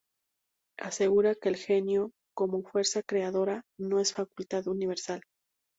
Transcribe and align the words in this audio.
Asegura 0.79 1.35
que 1.35 1.47
el 1.47 1.57
genio, 1.57 2.09
como 2.35 2.63
fuerza 2.63 3.03
creadora, 3.03 3.61
no 3.79 3.99
es 3.99 4.13
facultad 4.13 4.65
universal. 4.65 5.21